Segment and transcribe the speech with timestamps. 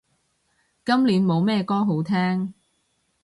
[0.83, 2.53] 今年冇咩歌好聼